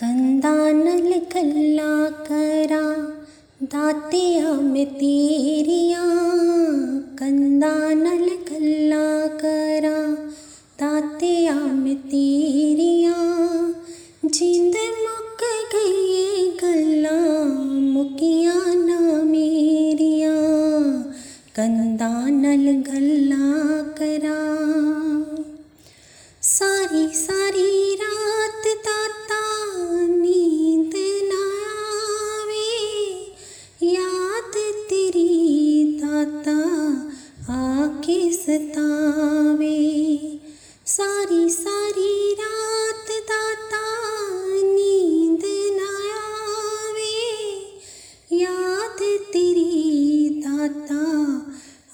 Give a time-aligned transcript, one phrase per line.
[0.00, 0.50] कन्दा
[1.32, 1.92] कल्ला
[2.26, 2.80] करा
[3.72, 6.02] दातिया मितिरिया
[7.20, 7.72] कन्दा
[8.02, 8.15] नल
[41.00, 43.82] सारी सारी रात ताता
[44.62, 45.42] नींद
[45.76, 47.52] ना आवे।
[48.36, 51.02] याद तेरी ताता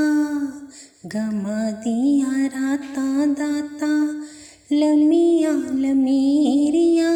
[1.05, 4.23] गमा दिया रातां दाता।
[4.71, 7.11] लमिया लमेरिया,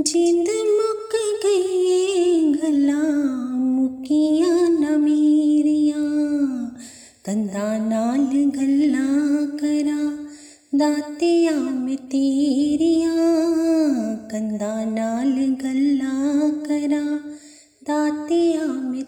[0.00, 0.57] जिंद
[7.90, 9.06] नाल गल्ला
[9.60, 10.00] करा
[10.78, 11.96] दातिया में
[14.32, 16.14] कंधा नाल गल्ला
[16.66, 17.04] करा
[17.88, 19.04] दातिया में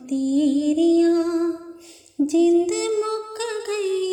[2.32, 4.09] जिंद मुक गई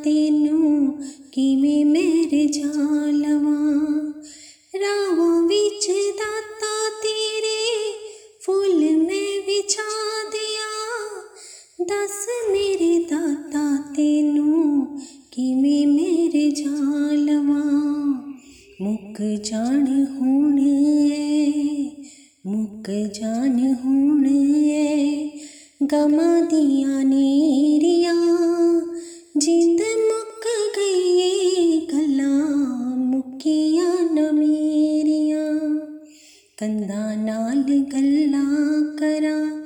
[0.00, 4.12] ਤੈਨੂੰ ਕਿਵੇਂ ਮੈਂ ਰਜਾ ਲਵਾਂ?
[4.80, 7.92] ਰਾਹੋਂ ਵਿੱਚ ਦਾਤਾ ਤੇਰੇ,
[8.46, 10.70] ਫੁੱਲ ਮੈਂ ਵਿਛਾ ਦਿਆ।
[11.84, 14.86] ਦੱਸ ਮੇਰੇ ਦਾਤਾ ਤੈਨੂੰ
[15.30, 17.74] ਕਿਵੇਂ ਮੈਂ ਰਜਾ ਲਵਾਂ?
[18.80, 20.58] ਮੁੱਕ ਜਾਣ ਹੁਣ
[21.10, 21.50] ਐ,
[22.46, 24.26] ਮੁੱਕ ਜਾਣ ਹੁਣ
[24.70, 25.28] ਐ।
[25.92, 28.43] ਗਮਾਂ ਦੀਆਂ ਨੀਰੀਆਂ
[36.64, 38.44] कंधा नाल गल्ला
[38.98, 39.64] करा,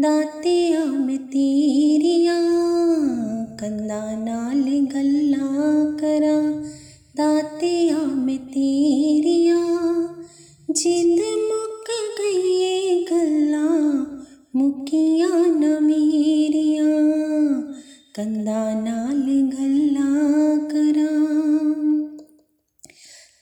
[0.00, 2.36] दातिया में तेरिया।
[3.60, 5.48] कंधा नाल गल्ला
[5.96, 6.64] करा,
[7.16, 9.56] दातिया में तेरिया।
[10.70, 13.68] जिंद मुक गई गल्ला
[14.56, 16.84] मुकिया न मेरिया।
[18.16, 20.16] कंधा नाल गल्ला
[20.56, 21.26] करा।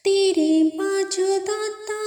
[0.05, 2.04] तेरे बाजू दाता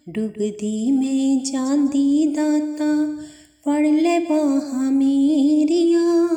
[0.09, 3.17] डुबदी में जांदी दाता
[3.65, 6.29] फड़ ले बाहां मेरिया।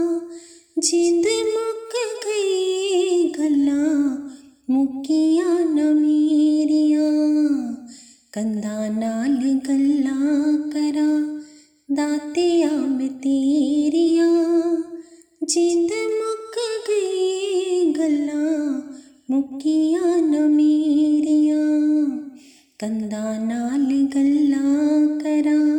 [0.80, 3.86] जिंद मुक गई गल्ला
[4.70, 7.12] मुकिया न मेरिया।
[8.34, 10.20] कंधा नाल गल्ला
[10.70, 11.42] करा
[11.96, 14.28] दातिया में तेरिया।
[15.44, 16.56] जिंद मुक
[16.90, 18.42] गई गल्ला
[19.31, 21.58] मुकिया न मेरिया,
[22.80, 24.62] कंधा नाल गल्ला
[25.18, 25.78] करा,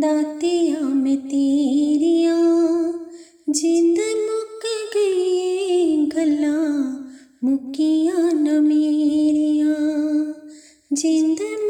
[0.00, 2.36] दातिया में तेरिया।
[3.50, 4.60] जिंद मुक
[4.94, 6.78] गई गल्ला
[7.44, 9.74] मुकिया न मेरिया।
[10.92, 11.67] जिंद